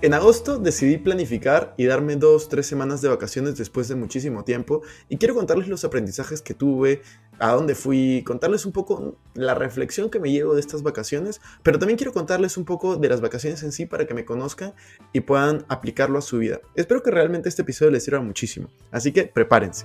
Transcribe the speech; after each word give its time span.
En 0.00 0.14
agosto 0.14 0.60
decidí 0.60 0.96
planificar 0.96 1.74
y 1.76 1.86
darme 1.86 2.14
dos, 2.14 2.48
tres 2.48 2.68
semanas 2.68 3.02
de 3.02 3.08
vacaciones 3.08 3.56
después 3.56 3.88
de 3.88 3.96
muchísimo 3.96 4.44
tiempo 4.44 4.82
y 5.08 5.16
quiero 5.16 5.34
contarles 5.34 5.66
los 5.66 5.84
aprendizajes 5.84 6.40
que 6.40 6.54
tuve, 6.54 7.02
a 7.40 7.50
dónde 7.50 7.74
fui, 7.74 8.22
contarles 8.24 8.64
un 8.64 8.70
poco 8.70 9.16
la 9.34 9.56
reflexión 9.56 10.08
que 10.08 10.20
me 10.20 10.30
llevo 10.30 10.54
de 10.54 10.60
estas 10.60 10.84
vacaciones, 10.84 11.40
pero 11.64 11.80
también 11.80 11.96
quiero 11.96 12.12
contarles 12.12 12.56
un 12.56 12.64
poco 12.64 12.94
de 12.94 13.08
las 13.08 13.20
vacaciones 13.20 13.64
en 13.64 13.72
sí 13.72 13.86
para 13.86 14.06
que 14.06 14.14
me 14.14 14.24
conozcan 14.24 14.72
y 15.12 15.22
puedan 15.22 15.64
aplicarlo 15.68 16.20
a 16.20 16.22
su 16.22 16.38
vida. 16.38 16.60
Espero 16.76 17.02
que 17.02 17.10
realmente 17.10 17.48
este 17.48 17.62
episodio 17.62 17.90
les 17.90 18.04
sirva 18.04 18.20
muchísimo, 18.20 18.70
así 18.92 19.10
que 19.10 19.24
prepárense. 19.24 19.84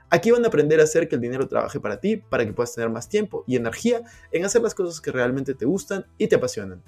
Aquí 0.13 0.29
van 0.29 0.43
a 0.43 0.49
aprender 0.49 0.81
a 0.81 0.83
hacer 0.83 1.07
que 1.07 1.15
el 1.15 1.21
dinero 1.21 1.47
trabaje 1.47 1.79
para 1.79 2.01
ti, 2.01 2.17
para 2.17 2.45
que 2.45 2.51
puedas 2.51 2.75
tener 2.75 2.89
más 2.89 3.07
tiempo 3.07 3.45
y 3.47 3.55
energía 3.55 4.01
en 4.33 4.43
hacer 4.43 4.61
las 4.61 4.75
cosas 4.75 4.99
que 4.99 5.09
realmente 5.09 5.53
te 5.53 5.65
gustan 5.65 6.05
y 6.17 6.27
te 6.27 6.35
apasionan. 6.35 6.83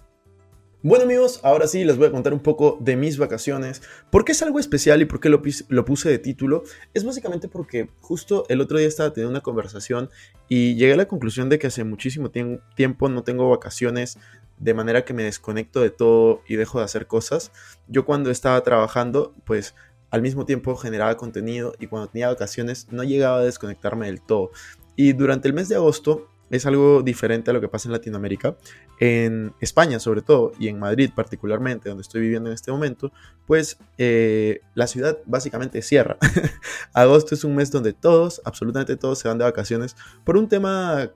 Bueno 0.82 1.06
amigos, 1.06 1.40
ahora 1.44 1.66
sí 1.66 1.86
les 1.86 1.96
voy 1.96 2.08
a 2.08 2.12
contar 2.12 2.34
un 2.34 2.42
poco 2.42 2.78
de 2.82 2.98
mis 2.98 3.18
vacaciones. 3.18 3.82
¿Por 4.10 4.26
qué 4.26 4.34
es 4.34 4.42
algo 4.42 4.60
especial 4.60 5.02
y 5.02 5.06
por 5.06 5.22
qué 5.22 5.30
lo, 5.30 5.42
puse 5.42 6.10
de 6.10 6.20
título? 6.20 6.64
Es 6.94 7.06
básicamente 7.06 7.48
porque 7.48 7.88
justo 8.02 8.44
el 8.50 8.60
otro 8.60 8.78
día 8.78 8.90
estaba 8.90 9.14
teniendo 9.14 9.32
una 9.32 9.40
conversación 9.40 10.10
y 10.50 10.76
llegué 10.76 10.92
a 10.92 10.98
la 10.98 11.08
conclusión 11.08 11.48
de 11.48 11.60
que 11.60 11.68
hace 11.68 11.86
muchísimo 11.86 12.30
tiempo 12.30 13.08
no 13.08 13.24
tengo 13.24 13.50
vacaciones 13.50 14.18
de 14.58 14.74
manera 14.74 15.06
que 15.06 15.14
me 15.14 15.24
desconecto 15.24 15.80
de 15.80 15.92
todo 15.92 16.42
y 16.46 16.58
dejo 16.58 16.80
de 16.80 16.86
hacer 16.86 17.08
cosas. 17.08 17.54
Yo 17.88 18.04
cuando 18.04 18.30
estaba 18.32 18.62
trabajando, 18.64 19.34
pues 19.46 19.76
al 20.14 20.22
mismo 20.22 20.46
tiempo 20.46 20.76
generaba 20.76 21.18
contenido 21.18 21.74
y 21.80 21.88
cuando 21.88 22.08
tenía 22.08 22.28
vacaciones 22.28 22.88
no 22.92 23.04
llegaba 23.04 23.40
a 23.40 23.44
desconectarme 23.44 24.06
del 24.06 24.22
todo. 24.22 24.52
Y 24.96 25.14
durante 25.14 25.48
el 25.48 25.56
mes 25.56 25.70
de 25.70 25.76
agosto 25.76 26.30
es 26.52 26.68
algo 26.68 27.02
diferente 27.02 27.50
a 27.50 27.54
lo 27.56 27.60
que 27.60 27.68
pasa 27.68 27.88
en 27.88 27.94
Latinoamérica. 27.94 28.56
En 29.00 29.56
España 29.60 29.98
sobre 29.98 30.22
todo 30.22 30.52
y 30.60 30.68
en 30.68 30.78
Madrid 30.78 31.10
particularmente, 31.16 31.90
donde 31.90 32.04
estoy 32.04 32.22
viviendo 32.22 32.52
en 32.52 32.54
este 32.54 32.72
momento, 32.72 33.12
pues 33.48 33.80
eh, 33.98 34.62
la 34.76 34.86
ciudad 34.86 35.18
básicamente 35.26 35.82
cierra. 35.82 36.20
Agosto 36.94 37.34
es 37.34 37.44
un 37.44 37.56
mes 37.56 37.72
donde 37.72 37.94
todos, 37.94 38.40
absolutamente 38.46 38.96
todos, 38.98 39.18
se 39.18 39.28
van 39.28 39.40
de 39.40 39.46
vacaciones 39.46 39.96
por 40.24 40.38
un 40.38 40.48
tema 40.48 41.10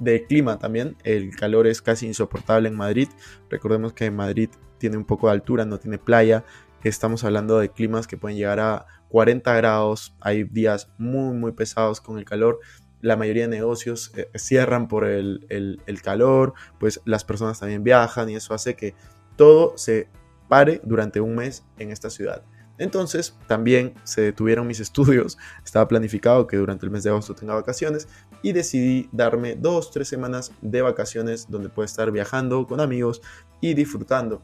de 0.00 0.26
clima 0.26 0.58
también. 0.58 0.96
El 1.04 1.36
calor 1.36 1.68
es 1.68 1.80
casi 1.80 2.08
insoportable 2.08 2.68
en 2.68 2.74
Madrid. 2.74 3.08
Recordemos 3.48 3.92
que 3.92 4.10
Madrid 4.10 4.50
tiene 4.78 4.96
un 4.96 5.04
poco 5.04 5.28
de 5.28 5.34
altura, 5.34 5.64
no 5.64 5.78
tiene 5.78 5.98
playa, 5.98 6.44
Estamos 6.82 7.24
hablando 7.24 7.58
de 7.58 7.70
climas 7.70 8.06
que 8.06 8.16
pueden 8.16 8.36
llegar 8.36 8.60
a 8.60 8.86
40 9.08 9.54
grados. 9.54 10.16
Hay 10.20 10.44
días 10.44 10.90
muy, 10.98 11.34
muy 11.34 11.52
pesados 11.52 12.00
con 12.00 12.18
el 12.18 12.24
calor. 12.24 12.58
La 13.00 13.16
mayoría 13.16 13.42
de 13.42 13.48
negocios 13.48 14.12
eh, 14.16 14.28
cierran 14.36 14.88
por 14.88 15.04
el, 15.04 15.46
el 15.48 16.02
calor. 16.02 16.54
Pues 16.80 17.00
las 17.04 17.24
personas 17.24 17.60
también 17.60 17.84
viajan 17.84 18.30
y 18.30 18.36
eso 18.36 18.54
hace 18.54 18.74
que 18.74 18.94
todo 19.36 19.76
se 19.76 20.08
pare 20.48 20.80
durante 20.84 21.20
un 21.20 21.34
mes 21.34 21.64
en 21.78 21.90
esta 21.90 22.10
ciudad. 22.10 22.44
Entonces 22.78 23.36
también 23.46 23.94
se 24.02 24.22
detuvieron 24.22 24.66
mis 24.66 24.80
estudios, 24.86 25.38
estaba 25.64 25.86
planificado 25.88 26.46
que 26.46 26.56
durante 26.56 26.84
el 26.84 26.90
mes 26.90 27.04
de 27.04 27.10
agosto 27.10 27.34
tenga 27.34 27.54
vacaciones 27.54 28.08
y 28.42 28.52
decidí 28.52 29.08
darme 29.12 29.54
dos, 29.54 29.90
tres 29.90 30.08
semanas 30.08 30.52
de 30.60 30.82
vacaciones 30.82 31.48
donde 31.48 31.68
puedo 31.68 31.84
estar 31.84 32.10
viajando 32.10 32.66
con 32.66 32.80
amigos 32.80 33.22
y 33.60 33.74
disfrutando. 33.74 34.42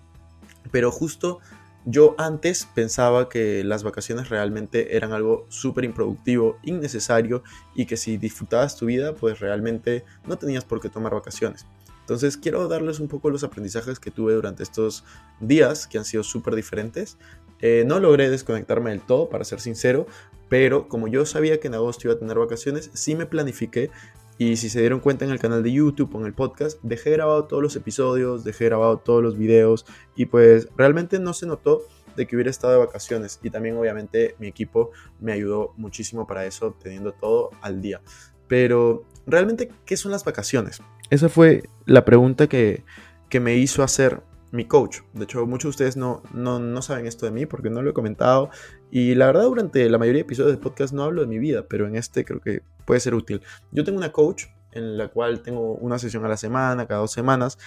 Pero 0.71 0.91
justo 0.91 1.41
yo 1.85 2.15
antes 2.19 2.67
pensaba 2.75 3.29
que 3.29 3.65
las 3.65 3.83
vacaciones 3.83 4.29
realmente 4.29 4.97
eran 4.97 5.13
algo 5.13 5.47
súper 5.49 5.85
improductivo, 5.85 6.59
innecesario 6.63 7.43
y 7.75 7.87
que 7.87 7.97
si 7.97 8.17
disfrutabas 8.17 8.77
tu 8.77 8.87
vida, 8.87 9.15
pues 9.15 9.41
realmente 9.41 10.05
no 10.27 10.37
tenías 10.37 10.65
por 10.65 10.81
qué 10.81 10.89
tomar 10.89 11.15
vacaciones. 11.15 11.67
Entonces 12.01 12.37
quiero 12.37 12.69
darles 12.69 13.01
un 13.01 13.09
poco 13.09 13.31
los 13.31 13.45
aprendizajes 13.45 14.01
que 14.01 14.11
tuve 14.11 14.33
durante 14.33 14.63
estos 14.63 15.05
días 15.41 15.87
que 15.87 15.99
han 15.99 16.05
sido 16.05 16.23
súper 16.23 16.55
diferentes. 16.55 17.19
Eh, 17.61 17.85
no 17.87 18.01
logré 18.01 18.31
desconectarme 18.31 18.91
del 18.91 19.01
todo, 19.01 19.29
para 19.29 19.45
ser 19.45 19.61
sincero, 19.61 20.07
pero 20.49 20.89
como 20.89 21.09
yo 21.09 21.27
sabía 21.27 21.61
que 21.61 21.69
en 21.69 21.75
agosto 21.75 22.09
iba 22.09 22.15
a 22.15 22.19
tener 22.19 22.39
vacaciones, 22.39 22.91
sí 22.95 23.15
me 23.15 23.27
planifiqué 23.27 23.91
y 24.39 24.57
si 24.57 24.71
se 24.71 24.81
dieron 24.81 25.01
cuenta 25.01 25.25
en 25.25 25.33
el 25.33 25.41
canal 25.41 25.65
de 25.65 25.73
YouTube 25.73 26.15
o 26.15 26.21
en 26.21 26.27
el 26.27 26.33
podcast, 26.33 26.79
dejé 26.83 27.11
grabado 27.11 27.45
todos 27.45 27.63
los 27.63 27.75
episodios, 27.75 28.45
dejé 28.45 28.67
grabado 28.67 28.99
todos 28.99 29.21
los 29.23 29.37
videos 29.37 29.85
y 30.15 30.27
pues 30.27 30.69
realmente 30.77 31.19
no 31.19 31.35
se 31.35 31.47
notó 31.47 31.83
de 32.17 32.27
que 32.27 32.37
hubiera 32.37 32.51
estado 32.51 32.73
de 32.73 32.79
vacaciones 32.79 33.41
y 33.43 33.51
también 33.51 33.77
obviamente 33.77 34.37
mi 34.39 34.47
equipo 34.47 34.93
me 35.21 35.33
ayudó 35.33 35.75
muchísimo 35.77 36.27
para 36.27 36.47
eso, 36.47 36.77
teniendo 36.81 37.13
todo 37.13 37.51
al 37.61 37.83
día. 37.83 38.01
Pero 38.47 39.05
realmente, 39.27 39.71
¿qué 39.85 39.97
son 39.97 40.13
las 40.13 40.25
vacaciones? 40.25 40.81
Esa 41.11 41.29
fue 41.29 41.65
la 41.85 42.05
pregunta 42.05 42.47
que, 42.47 42.85
que 43.29 43.41
me 43.41 43.57
hizo 43.57 43.83
hacer 43.83 44.23
mi 44.51 44.65
coach. 44.65 45.01
De 45.13 45.25
hecho, 45.25 45.47
muchos 45.47 45.65
de 45.65 45.71
ustedes 45.71 45.97
no, 45.97 46.23
no, 46.33 46.59
no, 46.59 46.83
saben 46.83 47.07
esto 47.07 47.27
de 47.27 47.33
mí 47.33 47.47
porque 47.47 47.71
no 47.71 47.83
lo 47.83 47.91
he 47.91 47.93
comentado. 47.95 48.51
Y 48.91 49.15
la 49.15 49.27
verdad, 49.27 49.45
durante 49.45 49.89
la 49.89 49.99
mayoría 49.99 50.19
de 50.19 50.27
episodios 50.27 50.53
del 50.53 50.61
podcast 50.61 50.93
no 50.95 51.03
hablo 51.05 51.23
de 51.23 51.27
mi 51.27 51.39
vida, 51.39 51.67
pero 51.69 51.87
en 51.87 51.97
este 51.97 52.25
creo 52.25 52.41
que 52.41 52.63
puede 52.85 53.01
ser 53.01 53.15
útil. 53.15 53.43
Yo 53.73 53.85
tengo 53.85 53.99
una 53.99 54.13
coach 54.13 54.47
en 54.73 54.99
la 54.99 55.09
cual 55.09 55.43
tengo 55.43 55.75
una 55.75 55.99
sesión 55.99 56.25
a 56.25 56.29
la 56.29 56.37
semana, 56.37 56.87
cada 56.87 57.01
dos 57.01 57.13
semanas. 57.13 57.59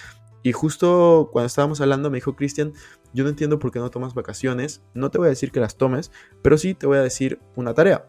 Y 0.42 0.52
justo 0.52 1.30
cuando 1.32 1.46
estábamos 1.46 1.80
hablando 1.80 2.10
me 2.10 2.16
dijo, 2.16 2.34
Cristian, 2.34 2.72
yo 3.12 3.22
no 3.24 3.30
entiendo 3.30 3.58
por 3.58 3.70
qué 3.70 3.78
no 3.78 3.90
tomas 3.90 4.14
vacaciones. 4.14 4.82
No 4.94 5.10
te 5.10 5.18
voy 5.18 5.26
a 5.26 5.30
decir 5.30 5.52
que 5.52 5.60
las 5.60 5.76
tomes, 5.76 6.10
pero 6.42 6.58
sí 6.58 6.74
te 6.74 6.86
voy 6.86 6.98
a 6.98 7.02
decir 7.02 7.38
una 7.54 7.74
tarea. 7.74 8.06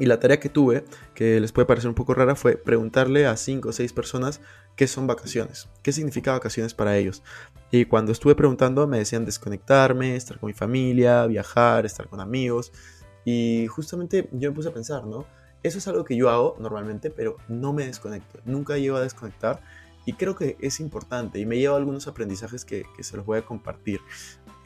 Y 0.00 0.06
la 0.06 0.20
tarea 0.20 0.40
que 0.40 0.48
tuve, 0.48 0.84
que 1.14 1.40
les 1.40 1.52
puede 1.52 1.66
parecer 1.66 1.88
un 1.88 1.94
poco 1.94 2.14
rara, 2.14 2.34
fue 2.34 2.56
preguntarle 2.56 3.26
a 3.26 3.36
cinco 3.36 3.70
o 3.70 3.72
seis 3.72 3.92
personas 3.92 4.40
qué 4.76 4.86
son 4.86 5.06
vacaciones, 5.06 5.68
qué 5.82 5.92
significa 5.92 6.32
vacaciones 6.32 6.74
para 6.74 6.96
ellos. 6.96 7.22
Y 7.70 7.84
cuando 7.84 8.12
estuve 8.12 8.34
preguntando 8.34 8.86
me 8.86 8.98
decían 8.98 9.24
desconectarme, 9.24 10.16
estar 10.16 10.38
con 10.38 10.46
mi 10.46 10.54
familia, 10.54 11.26
viajar, 11.26 11.84
estar 11.84 12.08
con 12.08 12.20
amigos. 12.20 12.72
Y 13.24 13.66
justamente 13.66 14.28
yo 14.32 14.50
me 14.50 14.54
puse 14.54 14.68
a 14.68 14.72
pensar, 14.72 15.04
¿no? 15.04 15.26
Eso 15.62 15.78
es 15.78 15.88
algo 15.88 16.04
que 16.04 16.16
yo 16.16 16.30
hago 16.30 16.56
normalmente, 16.60 17.10
pero 17.10 17.36
no 17.48 17.72
me 17.72 17.86
desconecto. 17.86 18.38
Nunca 18.44 18.78
llego 18.78 18.96
a 18.96 19.00
desconectar 19.00 19.60
y 20.06 20.12
creo 20.12 20.36
que 20.36 20.56
es 20.60 20.80
importante 20.80 21.38
y 21.38 21.44
me 21.44 21.58
lleva 21.58 21.76
algunos 21.76 22.06
aprendizajes 22.06 22.64
que, 22.64 22.84
que 22.96 23.02
se 23.02 23.16
los 23.16 23.26
voy 23.26 23.38
a 23.38 23.42
compartir. 23.44 24.00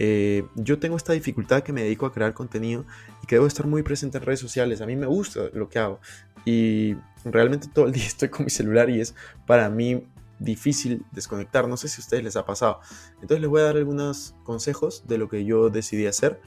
Eh, 0.04 0.48
yo 0.56 0.80
tengo 0.80 0.96
esta 0.96 1.12
dificultad 1.12 1.62
que 1.62 1.72
me 1.72 1.84
dedico 1.84 2.06
a 2.06 2.12
crear 2.12 2.34
contenido 2.34 2.84
y 3.22 3.26
que 3.28 3.36
debo 3.36 3.46
estar 3.46 3.68
muy 3.68 3.84
presente 3.84 4.18
en 4.18 4.24
redes 4.24 4.40
sociales. 4.40 4.80
A 4.80 4.86
mí 4.86 4.96
me 4.96 5.06
gusta 5.06 5.42
lo 5.52 5.68
que 5.68 5.78
hago 5.78 6.00
y 6.44 6.96
realmente 7.24 7.68
todo 7.72 7.86
el 7.86 7.92
día 7.92 8.02
estoy 8.06 8.28
con 8.28 8.44
mi 8.44 8.50
celular 8.50 8.90
y 8.90 9.00
es 9.00 9.14
para 9.46 9.70
mí 9.70 10.08
difícil 10.40 11.04
desconectar. 11.12 11.68
No 11.68 11.76
sé 11.76 11.86
si 11.86 12.00
a 12.00 12.02
ustedes 12.02 12.24
les 12.24 12.34
ha 12.34 12.44
pasado. 12.44 12.80
Entonces 13.20 13.40
les 13.40 13.48
voy 13.48 13.60
a 13.60 13.64
dar 13.66 13.76
algunos 13.76 14.34
consejos 14.42 15.04
de 15.06 15.18
lo 15.18 15.28
que 15.28 15.44
yo 15.44 15.70
decidí 15.70 16.06
hacer 16.06 16.40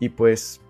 y 0.00 0.10
pues 0.10 0.60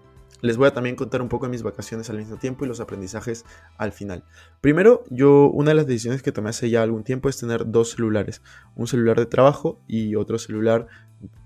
les 0.41 0.57
voy 0.57 0.69
a 0.69 0.73
también 0.73 0.95
contar 0.95 1.21
un 1.21 1.29
poco 1.29 1.47
de 1.47 1.51
mis 1.51 1.65
vacaciones 1.65 2.09
al 2.09 2.19
mismo 2.19 2.37
tiempo 2.37 2.65
y 2.65 2.69
los 2.69 2.79
aprendizajes 2.79 3.45
al 3.77 3.91
final. 3.91 4.23
Primero, 4.61 5.03
yo 5.11 5.51
una 5.51 5.73
de 5.73 5.75
las 5.75 5.89
decisiones 5.89 6.23
que 6.23 6.31
tomé 6.31 6.51
hace 6.51 6.71
ya 6.71 6.85
algún 6.85 7.03
tiempo 7.03 7.29
es 7.29 7.37
tener 7.37 7.69
dos 7.69 7.91
celulares, 7.91 8.43
un 8.77 8.87
celular 8.87 9.19
de 9.19 9.27
trabajo 9.27 9.81
y 9.89 10.15
otro 10.15 10.39
celular 10.39 10.87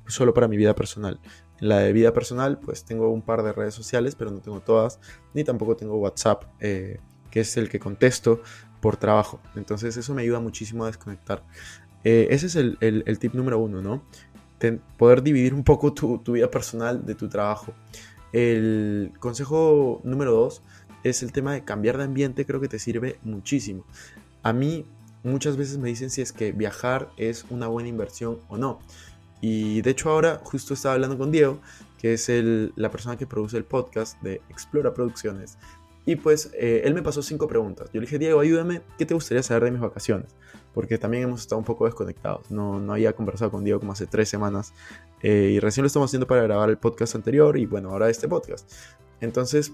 solo 0.06 0.34
para 0.34 0.48
mi 0.48 0.56
vida 0.56 0.74
personal. 0.74 1.20
En 1.60 1.68
la 1.68 1.78
de 1.78 1.92
vida 1.92 2.12
personal, 2.12 2.58
pues 2.58 2.84
tengo 2.84 3.10
un 3.10 3.22
par 3.22 3.42
de 3.42 3.52
redes 3.52 3.74
sociales, 3.74 4.14
pero 4.14 4.30
no 4.30 4.40
tengo 4.40 4.60
todas, 4.60 4.98
ni 5.34 5.44
tampoco 5.44 5.76
tengo 5.76 5.96
WhatsApp, 5.96 6.44
eh, 6.60 6.98
que 7.30 7.40
es 7.40 7.56
el 7.56 7.68
que 7.68 7.78
contesto 7.78 8.42
por 8.80 8.96
trabajo. 8.96 9.40
Entonces 9.54 9.96
eso 9.96 10.14
me 10.14 10.22
ayuda 10.22 10.40
muchísimo 10.40 10.84
a 10.84 10.88
desconectar. 10.88 11.44
Eh, 12.04 12.28
ese 12.30 12.46
es 12.46 12.56
el, 12.56 13.18
tip 13.18 13.34
número 13.34 13.58
uno, 13.58 13.80
¿no? 13.80 14.02
poder 14.96 15.24
dividir 15.24 15.54
un 15.54 15.64
poco 15.64 15.92
tu, 15.92 16.20
vida 16.32 16.50
personal 16.50 17.04
de 17.04 17.14
tu 17.14 17.28
trabajo. 17.28 17.74
El 18.32 19.12
consejo 19.18 20.00
número 20.04 20.32
dos 20.32 20.62
es 21.02 21.22
el 21.22 21.32
tema 21.32 21.52
de 21.52 21.64
cambiar 21.64 21.98
de 21.98 22.04
ambiente, 22.04 22.46
creo 22.46 22.60
que 22.60 22.68
te 22.68 22.78
sirve 22.78 23.18
muchísimo. 23.22 23.84
A 24.42 24.52
mí 24.52 24.86
muchas 25.24 25.56
veces 25.56 25.78
me 25.78 25.88
dicen 25.88 26.10
si 26.10 26.22
es 26.22 26.32
que 26.32 26.52
viajar 26.52 27.10
es 27.16 27.44
una 27.50 27.66
buena 27.66 27.88
inversión 27.88 28.38
o 28.48 28.56
no. 28.56 28.78
Y 29.42 29.82
de 29.82 29.90
hecho 29.90 30.08
ahora 30.08 30.40
justo 30.42 30.72
estaba 30.72 30.94
hablando 30.94 31.18
con 31.18 31.30
Diego, 31.30 31.60
que 31.98 32.14
es 32.14 32.30
el, 32.30 32.72
la 32.76 32.90
persona 32.90 33.18
que 33.18 33.26
produce 33.26 33.58
el 33.58 33.64
podcast 33.64 34.18
de 34.22 34.40
Explora 34.48 34.94
Producciones. 34.94 35.58
Y 36.06 36.16
pues 36.16 36.50
eh, 36.54 36.82
él 36.84 36.94
me 36.94 37.02
pasó 37.02 37.22
cinco 37.22 37.46
preguntas. 37.46 37.90
Yo 37.92 38.00
le 38.00 38.06
dije, 38.06 38.18
Diego, 38.18 38.40
ayúdame, 38.40 38.82
¿qué 38.98 39.04
te 39.04 39.14
gustaría 39.14 39.42
saber 39.42 39.64
de 39.64 39.72
mis 39.72 39.80
vacaciones? 39.80 40.34
Porque 40.74 40.96
también 40.96 41.24
hemos 41.24 41.42
estado 41.42 41.58
un 41.58 41.64
poco 41.64 41.84
desconectados. 41.84 42.50
No, 42.50 42.80
no 42.80 42.94
había 42.94 43.12
conversado 43.12 43.50
con 43.50 43.62
Diego 43.62 43.80
como 43.80 43.92
hace 43.92 44.06
tres 44.06 44.28
semanas. 44.28 44.72
Eh, 45.22 45.52
y 45.54 45.60
recién 45.60 45.82
lo 45.82 45.88
estamos 45.88 46.10
haciendo 46.10 46.26
para 46.26 46.42
grabar 46.42 46.70
el 46.70 46.78
podcast 46.78 47.14
anterior 47.14 47.56
y 47.58 47.66
bueno, 47.66 47.90
ahora 47.90 48.08
este 48.10 48.28
podcast. 48.28 48.70
Entonces, 49.20 49.72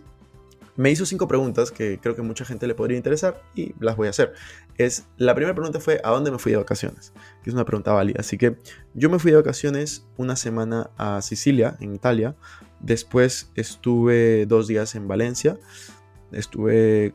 me 0.79 0.93
hizo 0.93 1.05
cinco 1.05 1.27
preguntas 1.27 1.73
que 1.73 1.99
creo 1.99 2.15
que 2.15 2.23
mucha 2.23 2.45
gente 2.45 2.69
le 2.69 2.75
podría 2.77 2.97
interesar 2.97 3.43
y 3.57 3.75
las 3.81 3.97
voy 3.97 4.07
a 4.07 4.11
hacer. 4.11 4.33
Es, 4.77 5.09
la 5.17 5.35
primera 5.35 5.53
pregunta 5.53 5.81
fue, 5.81 6.01
¿a 6.05 6.11
dónde 6.11 6.31
me 6.31 6.39
fui 6.39 6.53
de 6.53 6.59
vacaciones? 6.59 7.13
Que 7.43 7.51
es 7.51 7.55
una 7.55 7.65
pregunta 7.65 7.93
válida. 7.93 8.21
Así 8.21 8.39
que 8.39 8.59
yo 8.95 9.11
me 9.11 9.19
fui 9.19 9.33
de 9.33 9.39
vacaciones 9.39 10.07
una 10.17 10.37
semana 10.37 10.91
a 10.97 11.21
Sicilia, 11.21 11.77
en 11.81 11.97
Italia. 11.97 12.37
Después 12.79 13.51
estuve 13.57 14.47
dos 14.47 14.69
días 14.69 14.95
en 14.95 15.09
Valencia. 15.09 15.59
Estuve 16.31 17.13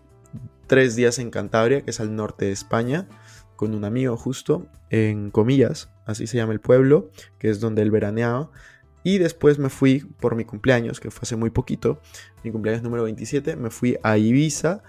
tres 0.67 0.97
días 0.97 1.17
en 1.17 1.31
Cantabria, 1.31 1.85
que 1.85 1.91
es 1.91 2.01
al 2.01 2.17
norte 2.17 2.45
de 2.45 2.51
España, 2.51 3.07
con 3.55 3.75
un 3.75 3.85
amigo 3.85 4.17
justo, 4.17 4.67
en 4.89 5.31
Comillas, 5.31 5.89
así 6.05 6.27
se 6.27 6.35
llama 6.35 6.51
el 6.51 6.59
pueblo, 6.59 7.11
que 7.39 7.49
es 7.49 7.61
donde 7.61 7.81
él 7.81 7.91
veraneaba. 7.91 8.51
Y 9.03 9.17
después 9.17 9.59
me 9.59 9.69
fui 9.69 9.99
por 10.19 10.35
mi 10.35 10.45
cumpleaños, 10.45 10.99
que 10.99 11.11
fue 11.11 11.21
hace 11.23 11.35
muy 11.35 11.49
poquito, 11.49 11.99
mi 12.43 12.51
cumpleaños 12.51 12.83
número 12.83 13.03
27, 13.03 13.55
me 13.55 13.69
fui 13.69 13.97
a 14.01 14.17
Ibiza, 14.17 14.83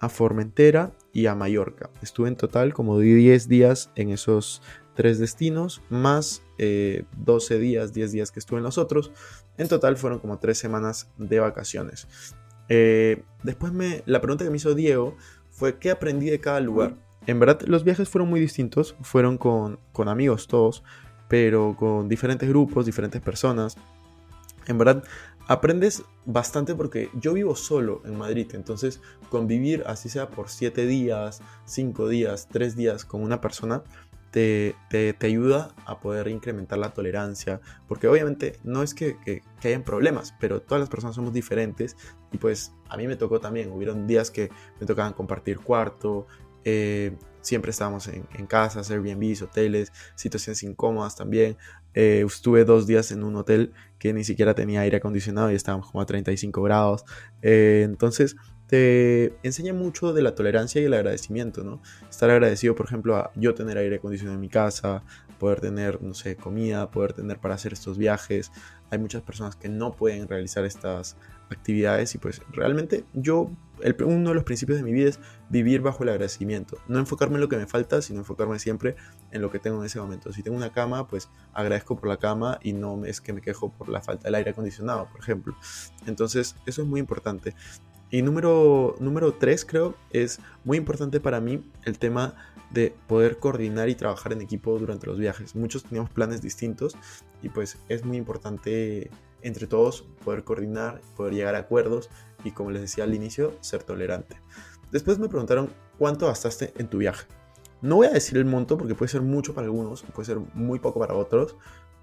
a 0.00 0.08
Formentera 0.08 0.92
y 1.12 1.26
a 1.26 1.34
Mallorca. 1.34 1.90
Estuve 2.02 2.28
en 2.28 2.36
total 2.36 2.74
como 2.74 2.98
10 2.98 3.48
días 3.48 3.90
en 3.94 4.10
esos 4.10 4.62
tres 4.94 5.18
destinos, 5.18 5.82
más 5.88 6.42
12 6.58 7.54
eh, 7.54 7.58
días, 7.58 7.92
10 7.92 8.12
días 8.12 8.32
que 8.32 8.40
estuve 8.40 8.58
en 8.58 8.64
los 8.64 8.78
otros. 8.78 9.12
En 9.56 9.68
total 9.68 9.96
fueron 9.96 10.18
como 10.18 10.38
3 10.38 10.58
semanas 10.58 11.10
de 11.18 11.38
vacaciones. 11.38 12.08
Eh, 12.68 13.22
después 13.42 13.72
me, 13.72 14.02
la 14.06 14.20
pregunta 14.20 14.44
que 14.44 14.50
me 14.50 14.56
hizo 14.56 14.74
Diego 14.74 15.16
fue 15.50 15.78
qué 15.78 15.90
aprendí 15.90 16.30
de 16.30 16.40
cada 16.40 16.60
lugar. 16.60 16.96
En 17.26 17.38
verdad 17.38 17.60
los 17.62 17.84
viajes 17.84 18.08
fueron 18.08 18.30
muy 18.30 18.40
distintos, 18.40 18.96
fueron 19.02 19.36
con, 19.36 19.78
con 19.92 20.08
amigos 20.08 20.48
todos, 20.48 20.82
pero 21.30 21.76
con 21.78 22.08
diferentes 22.08 22.48
grupos, 22.48 22.84
diferentes 22.84 23.22
personas. 23.22 23.76
En 24.66 24.76
verdad 24.76 25.04
aprendes 25.46 26.02
bastante 26.26 26.74
porque 26.74 27.08
yo 27.14 27.32
vivo 27.32 27.54
solo 27.54 28.02
en 28.04 28.18
Madrid, 28.18 28.48
entonces 28.52 29.00
convivir 29.30 29.84
así 29.86 30.08
sea 30.08 30.28
por 30.28 30.48
7 30.48 30.86
días, 30.86 31.40
5 31.64 32.08
días, 32.08 32.48
3 32.50 32.76
días 32.76 33.04
con 33.04 33.22
una 33.22 33.40
persona 33.40 33.84
te, 34.32 34.74
te, 34.88 35.26
ayuda 35.26 35.74
a 35.86 35.98
poder 35.98 36.28
incrementar 36.28 36.78
la 36.78 36.92
tolerancia, 36.92 37.60
porque 37.88 38.06
obviamente 38.06 38.58
no 38.62 38.82
es 38.82 38.94
que, 38.94 39.16
que, 39.24 39.42
hayan 39.64 39.82
problemas, 39.82 40.34
pero 40.38 40.62
todas 40.62 40.80
las 40.80 40.88
personas 40.88 41.16
somos 41.16 41.32
diferentes 41.32 41.96
y 42.30 42.38
pues 42.38 42.72
a 42.88 42.96
mí 42.96 43.08
me 43.08 43.16
tocó 43.16 43.40
también, 43.40 43.72
hubieron 43.72 44.06
días 44.06 44.30
que 44.30 44.50
me 44.80 44.86
tocaban 44.86 45.14
compartir 45.14 45.58
cuarto, 45.58 46.26
eh, 46.64 47.16
siempre 47.40 47.70
estábamos 47.70 48.08
en, 48.08 48.26
en 48.34 48.46
casas, 48.46 48.90
Airbnbs, 48.90 49.42
hoteles, 49.42 49.92
situaciones 50.14 50.62
incómodas 50.62 51.16
también. 51.16 51.56
Eh, 51.94 52.24
estuve 52.26 52.64
dos 52.64 52.86
días 52.86 53.10
en 53.10 53.24
un 53.24 53.36
hotel 53.36 53.72
que 53.98 54.12
ni 54.12 54.24
siquiera 54.24 54.54
tenía 54.54 54.80
aire 54.80 54.98
acondicionado 54.98 55.50
y 55.50 55.54
estábamos 55.54 55.90
como 55.90 56.00
a 56.00 56.06
35 56.06 56.62
grados. 56.62 57.04
Eh, 57.42 57.82
entonces, 57.84 58.36
te 58.66 59.34
enseña 59.42 59.74
mucho 59.74 60.12
de 60.12 60.22
la 60.22 60.36
tolerancia 60.36 60.80
y 60.80 60.84
el 60.84 60.94
agradecimiento, 60.94 61.64
¿no? 61.64 61.82
Estar 62.08 62.30
agradecido, 62.30 62.76
por 62.76 62.86
ejemplo, 62.86 63.16
a 63.16 63.32
yo 63.34 63.52
tener 63.54 63.76
aire 63.78 63.96
acondicionado 63.96 64.36
en 64.36 64.40
mi 64.40 64.48
casa, 64.48 65.02
poder 65.40 65.60
tener, 65.60 66.00
no 66.00 66.14
sé, 66.14 66.36
comida, 66.36 66.90
poder 66.92 67.12
tener 67.12 67.38
para 67.38 67.56
hacer 67.56 67.72
estos 67.72 67.98
viajes. 67.98 68.52
Hay 68.90 68.98
muchas 69.00 69.22
personas 69.22 69.56
que 69.56 69.68
no 69.68 69.92
pueden 69.92 70.28
realizar 70.28 70.64
estas 70.64 71.16
actividades 71.50 72.14
y 72.14 72.18
pues 72.18 72.42
realmente 72.52 73.04
yo, 73.12 73.50
el, 73.82 73.96
uno 74.04 74.30
de 74.30 74.34
los 74.34 74.44
principios 74.44 74.78
de 74.78 74.84
mi 74.84 74.92
vida 74.92 75.08
es 75.08 75.20
vivir 75.48 75.80
bajo 75.80 76.02
el 76.02 76.10
agradecimiento. 76.10 76.78
No 76.88 76.98
enfocarme 76.98 77.36
en 77.36 77.42
lo 77.42 77.48
que 77.48 77.56
me 77.56 77.66
falta, 77.66 78.02
sino 78.02 78.20
enfocarme 78.20 78.58
siempre 78.58 78.96
en 79.30 79.42
lo 79.42 79.50
que 79.50 79.58
tengo 79.58 79.80
en 79.80 79.86
ese 79.86 80.00
momento. 80.00 80.32
Si 80.32 80.42
tengo 80.42 80.56
una 80.56 80.72
cama, 80.72 81.06
pues 81.08 81.28
agradezco 81.52 81.96
por 81.96 82.08
la 82.08 82.16
cama 82.16 82.58
y 82.62 82.72
no 82.72 83.04
es 83.04 83.20
que 83.20 83.32
me 83.32 83.40
quejo 83.40 83.72
por 83.72 83.88
la 83.88 84.00
falta 84.00 84.24
del 84.24 84.34
aire 84.36 84.50
acondicionado, 84.50 85.08
por 85.10 85.20
ejemplo. 85.20 85.54
Entonces, 86.06 86.56
eso 86.66 86.82
es 86.82 86.88
muy 86.88 87.00
importante. 87.00 87.54
Y 88.10 88.22
número, 88.22 88.96
número 88.98 89.34
tres, 89.34 89.64
creo, 89.64 89.94
es 90.10 90.40
muy 90.64 90.78
importante 90.78 91.20
para 91.20 91.40
mí 91.40 91.62
el 91.84 91.98
tema 91.98 92.34
de 92.70 92.94
poder 93.06 93.38
coordinar 93.38 93.88
y 93.88 93.94
trabajar 93.94 94.32
en 94.32 94.40
equipo 94.40 94.78
durante 94.78 95.06
los 95.06 95.18
viajes. 95.18 95.54
Muchos 95.54 95.84
teníamos 95.84 96.10
planes 96.10 96.40
distintos 96.40 96.96
y 97.42 97.48
pues 97.48 97.78
es 97.88 98.04
muy 98.04 98.16
importante 98.16 99.10
entre 99.42 99.66
todos 99.66 100.02
poder 100.24 100.44
coordinar, 100.44 101.00
poder 101.16 101.34
llegar 101.34 101.54
a 101.54 101.58
acuerdos 101.58 102.10
y 102.44 102.52
como 102.52 102.70
les 102.70 102.82
decía 102.82 103.04
al 103.04 103.14
inicio, 103.14 103.56
ser 103.60 103.82
tolerante. 103.82 104.36
Después 104.90 105.18
me 105.18 105.28
preguntaron 105.28 105.70
cuánto 105.98 106.26
gastaste 106.26 106.72
en 106.78 106.88
tu 106.88 106.98
viaje. 106.98 107.26
No 107.82 107.96
voy 107.96 108.08
a 108.08 108.10
decir 108.10 108.36
el 108.36 108.44
monto 108.44 108.76
porque 108.76 108.94
puede 108.94 109.10
ser 109.10 109.22
mucho 109.22 109.54
para 109.54 109.66
algunos, 109.66 110.02
puede 110.02 110.26
ser 110.26 110.38
muy 110.54 110.78
poco 110.78 111.00
para 111.00 111.14
otros, 111.14 111.56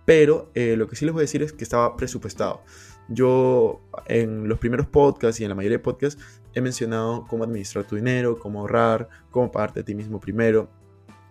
pero 0.06 0.50
eh, 0.56 0.75
lo 0.78 0.88
que 0.88 0.95
sí 0.95 1.06
les 1.06 1.13
voy 1.13 1.22
a 1.22 1.24
decir 1.24 1.44
es 1.44 1.54
que 1.54 1.63
estaba 1.63 1.95
presupuestado. 1.98 2.62
Yo 3.10 3.81
en 4.06 4.48
los 4.48 4.57
primeros 4.57 4.88
podcasts 4.88 5.39
y 5.39 5.44
en 5.44 5.50
la 5.50 5.56
mayoría 5.56 5.78
de 5.78 5.84
podcasts 5.84 6.22
he 6.54 6.62
mencionado 6.62 7.25
cómo 7.28 7.44
administrar 7.44 7.86
tu 7.86 7.95
dinero, 7.95 8.40
cómo 8.40 8.62
ahorrar, 8.62 9.10
cómo 9.31 9.51
pagarte 9.51 9.81
a 9.81 9.83
ti 9.83 9.95
mismo 9.95 10.19
primero. 10.19 10.69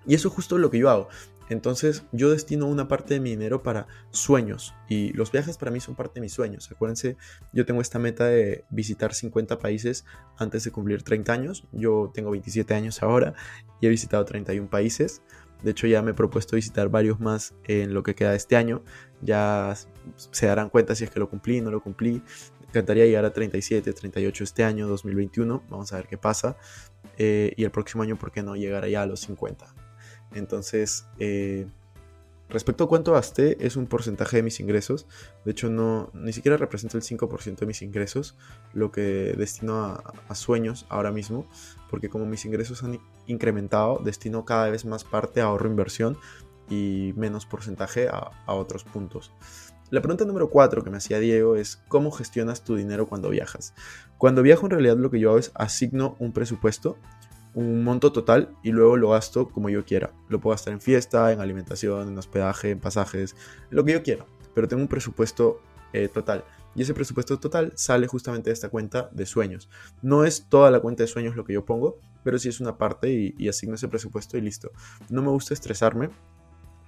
Y 0.07 0.15
eso 0.15 0.29
es 0.29 0.35
justo 0.35 0.59
lo 0.59 0.71
que 0.71 0.79
yo 0.79 0.89
hago. 0.89 1.09
Entonces 1.49 2.05
yo 2.13 2.31
destino 2.31 2.67
una 2.67 2.89
parte 2.89 3.15
de 3.15 3.21
mi 3.21 3.31
dinero 3.31 3.63
para 3.63 3.87
sueños 4.11 4.75
y 4.89 5.13
los 5.13 5.31
viajes 5.31 5.59
para 5.59 5.71
mí 5.71 5.81
son 5.81 5.95
parte 5.95 6.15
de 6.15 6.23
mis 6.23 6.33
sueños. 6.33 6.71
Acuérdense, 6.71 7.17
yo 7.53 7.65
tengo 7.65 7.81
esta 7.81 7.99
meta 7.99 8.27
de 8.27 8.65
visitar 8.71 9.15
50 9.15 9.59
países 9.59 10.05
antes 10.39 10.65
de 10.65 10.73
cumplir 10.73 11.03
30 11.03 11.33
años. 11.33 11.65
Yo 11.73 12.11
tengo 12.13 12.31
27 12.31 12.75
años 12.75 13.03
ahora 13.03 13.35
y 13.81 13.87
he 13.87 13.91
visitado 13.91 14.25
31 14.25 14.69
países. 14.69 15.23
De 15.63 15.71
hecho, 15.71 15.87
ya 15.87 16.03
me 16.03 16.11
he 16.11 16.15
propuesto 16.15 16.57
visitar 16.57 16.89
varios 16.91 17.19
más 17.19 17.55
en 17.65 17.95
lo 17.95 18.03
que 18.03 18.15
queda 18.15 18.31
de 18.31 18.37
este 18.37 18.57
año. 18.57 18.83
Ya 19.23 19.75
se 20.17 20.47
darán 20.47 20.69
cuenta 20.69 20.95
si 20.95 21.05
es 21.05 21.11
que 21.11 21.19
lo 21.19 21.31
cumplí, 21.31 21.61
no 21.61 21.71
lo 21.71 21.83
cumplí. 21.83 22.23
Me 22.61 22.67
encantaría 22.69 23.07
llegar 23.07 23.25
a 23.25 23.33
37, 23.33 23.93
38 23.93 24.45
este 24.45 24.65
año, 24.65 24.87
2021. 24.87 25.63
Vamos 25.71 25.93
a 25.93 25.97
ver 25.97 26.09
qué 26.09 26.19
pasa. 26.19 26.57
Eh, 27.17 27.55
y 27.57 27.65
el 27.65 27.71
próximo 27.71 28.03
año, 28.03 28.17
¿por 28.17 28.33
qué 28.33 28.43
no 28.43 28.55
llegar 28.55 28.87
ya 28.87 29.03
a 29.03 29.07
los 29.07 29.21
50? 29.21 29.86
Entonces, 30.37 31.07
eh, 31.19 31.67
Respecto 32.49 32.85
a 32.85 32.89
cuánto 32.89 33.13
gasté, 33.13 33.67
es 33.67 33.75
un 33.75 33.87
porcentaje 33.87 34.37
de 34.37 34.45
mis 34.45 34.61
ingresos. 34.61 35.07
De 35.45 35.51
hecho, 35.51 35.69
no, 35.69 36.11
ni 36.15 36.33
siquiera 36.33 36.57
representa 36.57 36.97
el 36.97 37.03
5% 37.03 37.57
de 37.57 37.67
mis 37.67 37.83
ingresos, 37.83 38.37
lo 38.73 38.93
que 38.93 39.35
destino 39.37 40.01
a, 40.29 40.35
sueños 40.35 40.87
ahora 40.89 41.11
mismo, 41.11 41.49
porque 41.91 42.09
como 42.09 42.25
mis 42.25 42.45
ingresos 42.45 42.85
han 42.85 43.01
incrementado, 43.27 44.01
destino 44.05 44.45
cada 44.45 44.71
vez 44.71 44.85
más 44.85 45.03
parte 45.03 45.41
a 45.41 45.47
ahorro 45.47 45.69
inversión 45.69 46.19
y 46.71 47.13
menos 47.17 47.47
porcentaje 47.47 48.09
a, 48.09 48.31
a 48.47 48.55
otros 48.55 48.85
puntos. 48.85 49.33
La 49.91 50.01
pregunta 50.01 50.25
número 50.25 50.49
4 50.49 50.85
que 50.85 50.91
me 50.91 50.99
hacía 50.99 51.19
Diego 51.19 51.57
es 51.57 51.77
¿cómo 51.89 52.13
gestionas 52.13 52.63
tu 52.63 52.77
dinero 52.77 53.09
cuando 53.09 53.29
viajas? 53.29 53.73
Cuando 54.19 54.43
viajo 54.43 54.67
en 54.67 54.71
realidad 54.71 54.97
lo 54.97 55.11
que 55.11 55.21
yo 55.21 55.31
hago 55.31 55.39
es 55.39 55.53
asigno 55.55 56.17
un 56.19 56.33
presupuesto 56.33 56.97
un 57.57 57.83
monto 57.83 58.13
total 58.13 58.55
y 58.63 58.71
luego 58.71 58.99
lo 58.99 59.11
gasto 59.11 59.49
como 59.49 59.71
yo 59.71 59.85
quiera. 59.85 60.13
Lo 60.29 60.41
puedo 60.41 60.53
gastar 60.53 60.75
en 60.75 60.81
fiesta, 60.81 61.33
en 61.33 61.41
alimentación, 61.41 62.09
en 62.09 62.19
hospedaje, 62.19 62.71
en 62.71 62.81
pasajes, 62.81 63.35
lo 63.71 63.83
que 63.85 63.95
yo 63.95 64.03
quiera. 64.03 64.27
Pero 64.55 64.69
tengo 64.69 64.83
un 64.83 64.89
presupuesto 64.89 65.61
eh, 65.95 66.09
total. 66.09 66.45
Y 66.75 66.83
ese 66.83 66.93
presupuesto 66.93 67.39
total 67.39 67.73
sale 67.75 68.07
justamente 68.07 68.51
de 68.51 68.55
esta 68.55 68.69
cuenta 68.69 69.09
de 69.11 69.25
sueños. 69.25 69.71
No 70.03 70.25
es 70.27 70.47
toda 70.51 70.71
la 70.71 70.81
cuenta 70.81 71.03
de 71.03 71.07
sueños 71.07 71.35
lo 71.35 71.45
que 71.47 71.55
yo 71.55 71.65
pongo, 71.65 71.99
pero 72.23 72.39
sí 72.39 72.51
es 72.51 72.61
una 72.61 72.77
parte 72.77 73.11
y, 73.11 73.35
y 73.39 73.49
asigno 73.49 73.75
ese 73.75 73.89
presupuesto 73.89 74.37
y 74.37 74.43
listo. 74.43 74.71
No 75.09 75.23
me 75.23 75.31
gusta 75.31 75.55
estresarme 75.55 76.11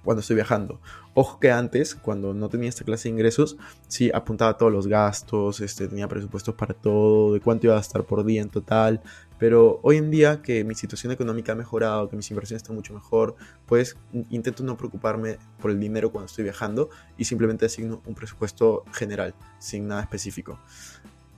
cuando 0.03 0.21
estoy 0.21 0.35
viajando. 0.35 0.79
Ojo 1.13 1.39
que 1.39 1.51
antes, 1.51 1.95
cuando 1.95 2.33
no 2.33 2.49
tenía 2.49 2.69
esta 2.69 2.85
clase 2.85 3.09
de 3.09 3.15
ingresos, 3.15 3.57
sí 3.87 4.11
apuntaba 4.13 4.57
todos 4.57 4.71
los 4.71 4.87
gastos, 4.87 5.59
este, 5.61 5.87
tenía 5.87 6.07
presupuestos 6.07 6.55
para 6.55 6.73
todo, 6.73 7.33
de 7.33 7.39
cuánto 7.41 7.67
iba 7.67 7.73
a 7.73 7.77
gastar 7.77 8.03
por 8.05 8.23
día 8.23 8.41
en 8.41 8.49
total. 8.49 9.01
Pero 9.39 9.79
hoy 9.83 9.97
en 9.97 10.11
día 10.11 10.41
que 10.41 10.63
mi 10.63 10.75
situación 10.75 11.11
económica 11.13 11.53
ha 11.53 11.55
mejorado, 11.55 12.09
que 12.09 12.17
mis 12.17 12.29
inversiones 12.29 12.61
están 12.61 12.75
mucho 12.75 12.93
mejor, 12.93 13.35
pues 13.65 13.97
intento 14.29 14.63
no 14.63 14.77
preocuparme 14.77 15.37
por 15.61 15.71
el 15.71 15.79
dinero 15.79 16.11
cuando 16.11 16.27
estoy 16.27 16.43
viajando 16.43 16.89
y 17.17 17.25
simplemente 17.25 17.65
asigno 17.65 18.01
un 18.05 18.15
presupuesto 18.15 18.83
general, 18.93 19.33
sin 19.57 19.87
nada 19.87 20.01
específico. 20.01 20.59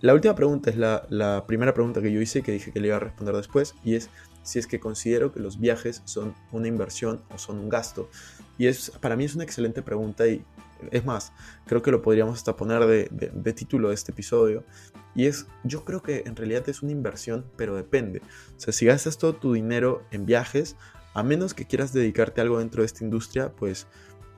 La 0.02 0.16
última 0.16 0.34
pregunta 0.34 0.72
es 0.72 0.78
la, 0.78 1.06
la 1.10 1.46
primera 1.46 1.76
pregunta 1.76 2.02
que 2.02 2.12
yo 2.12 2.20
hice, 2.20 2.42
que 2.42 2.52
dije 2.52 2.72
que 2.72 2.80
le 2.80 2.88
iba 2.88 2.98
a 2.98 3.00
responder 3.00 3.36
después, 3.36 3.76
y 3.84 3.94
es 3.94 4.10
si 4.44 4.60
es 4.60 4.68
que 4.68 4.80
considero 4.80 5.32
que 5.32 5.40
los 5.40 5.60
viajes 5.60 6.02
son 6.06 6.34
una 6.52 6.68
inversión 6.68 7.22
o 7.34 7.38
son 7.38 7.60
un 7.60 7.70
gasto. 7.70 8.10
Y 8.58 8.68
es, 8.68 8.92
para 9.00 9.16
mí 9.16 9.26
es 9.26 9.36
una 9.36 9.44
excelente 9.44 9.82
pregunta 9.82 10.28
y 10.28 10.44
Es 10.92 11.06
más, 11.06 11.34
creo 11.66 11.82
que 11.82 11.92
lo 11.92 12.02
podríamos 12.02 12.38
hasta 12.38 12.56
poner 12.56 12.86
de, 12.86 13.54
título 13.54 13.90
de 13.90 13.96
este 13.96 14.12
episodio. 14.12 14.64
Y 15.16 15.26
es, 15.26 15.48
yo 15.64 15.86
creo 15.86 16.02
que 16.02 16.24
en 16.26 16.36
realidad 16.36 16.68
es 16.70 16.82
una 16.82 16.92
inversión, 16.92 17.46
pero 17.58 17.76
depende. 17.76 18.22
O 18.58 18.60
sea, 18.60 18.74
si 18.74 18.86
gastas 18.86 19.18
todo 19.18 19.36
tu 19.36 19.54
dinero 19.54 20.04
en 20.12 20.26
viajes, 20.26 20.76
a 21.14 21.24
menos 21.24 21.54
que 21.54 21.66
quieras 21.66 21.94
dedicarte 21.94 22.42
a 22.42 22.44
algo 22.44 22.60
dentro 22.60 22.82
de 22.82 22.86
esta 22.86 23.04
industria, 23.04 23.52
pues 23.52 23.88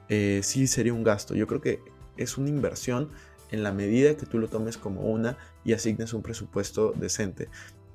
eh, 0.10 0.42
sí 0.44 0.68
sería 0.68 0.94
un 0.94 1.04
gasto. 1.04 1.36
Yo 1.36 1.48
creo 1.48 1.62
que 1.62 1.80
es 2.18 2.38
una 2.38 2.50
inversión 2.50 3.10
en 3.52 3.64
la 3.64 3.72
medida 3.72 4.18
que 4.18 4.26
tú 4.26 4.40
lo 4.40 4.48
tomes 4.48 4.78
como 4.78 5.02
una 5.02 5.38
y 5.64 5.74
asignes 5.74 6.14
un 6.14 6.24
presupuesto 6.24 6.92
decente. 6.96 7.50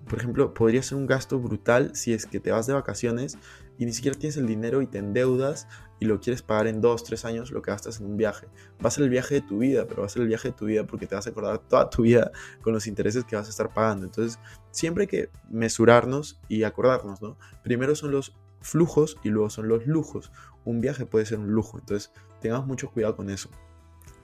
Por 0.07 0.19
ejemplo, 0.19 0.55
podría 0.55 0.83
ser 0.83 0.97
un 0.97 1.07
gasto 1.07 1.39
brutal 1.39 1.95
si 1.95 2.13
es 2.13 2.27
que 2.27 2.41
te 2.41 2.51
vas 2.51 2.67
de 2.67 2.73
vacaciones 2.73 3.39
y 3.79 3.87
ni 3.87 3.93
siquiera 3.93 4.19
tienes 4.19 4.37
el 4.37 4.47
dinero 4.47 4.83
y 4.83 4.87
te 4.87 4.99
endeudas 4.99 5.69
y 6.01 6.07
lo 6.07 6.21
quieres 6.21 6.43
pagar 6.43 6.67
en 6.67 6.81
dos, 6.81 7.05
tres 7.05 7.25
años 7.25 7.51
lo 7.51 7.63
que 7.63 7.71
gastas 7.71 8.01
en 8.01 8.07
un 8.07 8.17
viaje. 8.17 8.47
Va 8.83 8.89
a 8.89 8.91
ser 8.91 9.05
el 9.05 9.11
viaje 9.11 9.37
de 9.37 9.41
tu 9.43 9.59
vida, 9.59 9.87
pero 9.87 10.01
va 10.03 10.07
a 10.07 10.09
ser 10.09 10.23
el 10.23 10.29
viaje 10.29 10.49
de 10.49 10.55
tu 10.55 10.67
vida 10.67 10.87
porque 10.87 11.07
te 11.07 11.15
vas 11.15 11.27
a 11.27 11.31
acordar 11.31 11.59
toda 11.59 11.91
tu 11.91 12.03
vida 12.03 12.33
con 12.63 12.73
los 12.73 12.87
intereses 12.87 13.25
que 13.25 13.37
vas 13.37 13.47
a 13.47 13.51
estar 13.51 13.73
pagando. 13.73 14.07
Entonces, 14.07 14.39
siempre 14.71 15.03
hay 15.03 15.09
que 15.09 15.31
mesurarnos 15.51 16.41
y 16.49 16.63
acordarnos, 16.63 17.21
¿no? 17.21 17.37
Primero 17.63 17.95
son 17.95 18.13
los 18.13 18.37
flujos 18.61 19.17
y 19.23 19.29
luego 19.29 19.51
son 19.51 19.69
los 19.69 19.87
lujos. 19.87 20.33
Un 20.65 20.81
viaje 20.81 21.07
puede 21.07 21.27
ser 21.27 21.39
un 21.39 21.53
lujo, 21.53 21.79
entonces 21.79 22.13
tengamos 22.41 22.67
mucho 22.67 22.91
cuidado 22.91 23.17
con 23.17 23.31
eso. 23.31 23.51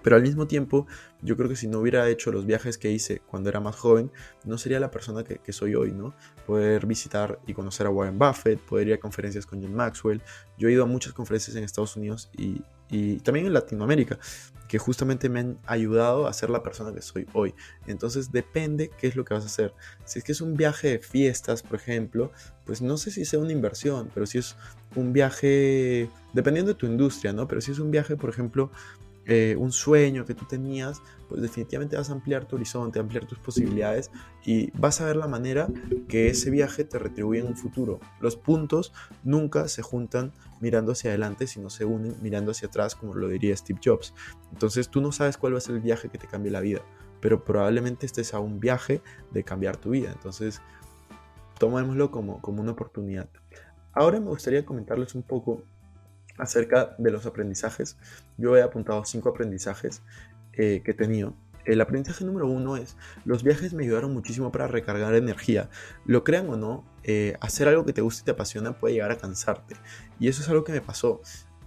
Pero 0.05 0.17
al 0.17 0.23
mismo 0.23 0.47
tiempo, 0.47 0.87
yo 1.23 1.35
creo 1.35 1.49
que 1.49 1.57
si 1.57 1.67
no 1.67 1.79
hubiera 1.81 2.07
hecho 2.11 2.31
los 2.31 2.45
viajes 2.45 2.77
que 2.77 2.93
hice 2.93 3.23
cuando 3.27 3.49
era 3.49 3.59
más 3.59 3.75
joven, 3.75 4.13
no 4.45 4.59
sería 4.59 4.79
la 4.79 4.91
persona 4.91 5.25
que, 5.25 5.53
soy 5.53 5.75
hoy, 5.75 5.93
¿no? 5.93 6.15
Poder 6.47 6.85
visitar 6.85 7.41
y 7.47 7.55
conocer 7.55 7.87
a 7.87 7.91
Warren 7.91 8.19
Buffett, 8.19 8.61
poder 8.61 8.89
ir 8.89 8.95
a 8.95 8.99
conferencias 8.99 9.47
con 9.47 9.63
John 9.63 9.75
Maxwell. 9.75 10.21
Yo 10.59 10.69
he 10.69 10.73
ido 10.73 10.83
a 10.83 10.87
muchas 10.87 11.15
conferencias 11.15 11.57
en 11.57 11.65
Estados 11.65 11.97
Unidos 11.97 12.31
y, 12.37 12.61
y 12.91 13.17
también 13.21 13.47
en 13.47 13.55
Latinoamérica, 13.55 14.19
que 14.69 14.79
justamente 14.79 15.31
me 15.31 15.41
han 15.41 15.59
ayudado 15.65 16.27
a 16.27 16.33
ser 16.35 16.51
la 16.51 16.63
persona 16.63 16.93
que 16.93 17.01
soy 17.01 17.27
hoy. 17.33 17.55
Entonces 17.87 18.31
depende 18.31 18.91
qué 18.99 19.07
es 19.07 19.17
lo 19.17 19.25
que 19.25 19.33
vas 19.33 19.45
a 19.45 19.47
hacer. 19.47 19.73
Si 20.05 20.19
es 20.19 20.25
que 20.25 20.33
es 20.33 20.43
un 20.43 20.55
viaje 20.55 20.89
de 20.89 20.99
fiestas, 20.99 21.63
por 21.63 21.77
ejemplo, 21.77 22.31
pues 22.67 22.83
no 22.83 22.99
sé 22.99 23.11
si 23.11 23.25
sea 23.25 23.39
una 23.39 23.53
inversión, 23.53 24.11
pero 24.13 24.27
si 24.27 24.37
es 24.37 24.55
un 24.97 25.15
viaje, 25.15 26.11
dependiendo 26.35 26.73
de 26.73 26.79
tu 26.79 26.87
industria, 26.87 27.33
¿no? 27.33 27.49
Pero 27.49 27.63
si 27.63 27.73
es 27.73 27.79
un 27.79 27.91
viaje, 27.91 28.17
por 28.17 28.29
ejemplo, 28.29 28.71
eh, 29.27 29.57
un 29.59 29.73
sueño 29.73 30.25
que 30.25 30.35
tú 30.35 30.45
tenías, 30.45 31.03
pues 31.29 31.41
definitivamente 31.41 31.97
vas 31.97 32.11
a 32.11 32.13
ampliar 32.13 32.47
tu 32.47 32.57
horizonte, 32.57 32.99
ampliar 32.99 33.27
tus 33.27 33.39
posibilidades 33.39 34.11
y 34.45 34.71
vas 34.73 35.01
a 35.01 35.07
ver 35.07 35.17
la 35.17 35.27
manera 35.27 35.69
que 36.09 36.29
ese 36.29 36.51
viaje 36.51 36.85
te 36.85 36.99
retribuye 36.99 37.41
en 37.41 37.47
un 37.47 37.57
futuro. 37.57 38.01
Los 38.21 38.37
puntos 38.37 38.93
nunca 39.23 39.69
se 39.69 39.83
juntan 39.83 40.33
mirando 40.61 40.93
hacia 40.93 41.11
adelante, 41.11 41.47
sino 41.47 41.71
se 41.71 41.85
unen 41.85 42.17
mirando 42.21 42.51
hacia 42.51 42.69
atrás, 42.69 42.95
como 42.95 43.15
lo 43.15 43.29
diría 43.29 43.57
Steve 43.57 43.81
Jobs. 43.83 44.15
Entonces 44.53 44.89
tú 44.89 45.01
no 45.01 45.13
sabes 45.13 45.37
cuál 45.37 45.55
va 45.55 45.59
a 45.59 45.63
ser 45.63 45.77
el 45.77 45.81
viaje 45.81 46.09
que 46.09 46.19
te 46.19 46.27
cambie 46.27 46.51
la 46.51 46.61
vida, 46.61 46.83
pero 47.21 47.45
probablemente 47.45 48.07
estés 48.07 48.35
a 48.35 48.41
un 48.41 48.61
viaje 48.61 49.01
de 49.33 49.43
cambiar 49.43 49.77
tu 49.79 49.91
vida. 49.91 50.11
Entonces 50.13 50.61
tomémoslo 51.59 52.11
como, 52.11 52.41
como 52.41 52.61
una 52.61 52.73
oportunidad. 52.73 53.29
Ahora 53.93 54.21
me 54.21 54.27
gustaría 54.27 54.65
comentarles 54.65 55.15
un 55.15 55.23
poco 55.23 55.63
acerca 56.39 56.95
de 56.99 57.11
los 57.11 57.27
aprendizajes. 57.27 57.97
Yo 58.37 58.57
he 58.57 58.63
apuntado 58.63 59.05
cinco 59.05 59.29
aprendizajes 59.31 60.03
eh, 60.53 60.83
que 60.85 60.93
he 60.93 60.95
tenido. 60.95 61.35
El 61.65 61.81
aprendizaje 61.81 62.25
número 62.25 62.47
uno 62.47 62.77
es, 62.77 62.97
los 63.25 63.43
viajes 63.43 63.73
me 63.73 63.85
ayudaron 63.85 64.13
muchísimo 64.13 64.53
para 64.53 64.69
recargar 64.69 65.15
energía. 65.15 65.71
Lo 66.05 66.23
crean 66.23 66.49
o 66.51 66.57
no, 66.57 66.85
eh, 67.05 67.37
hacer 67.41 67.69
algo 67.69 67.87
que 67.87 67.95
te 67.95 68.03
guste 68.03 68.23
y 68.23 68.25
te 68.25 68.33
apasiona 68.33 68.79
puede 68.79 68.95
llegar 68.95 69.11
a 69.11 69.17
cansarte. 69.17 69.75
Y 70.21 70.29
eso 70.29 70.43
es 70.43 70.49
algo 70.49 70.63
que 70.65 70.73
me 70.73 70.83
pasó. 70.83 71.23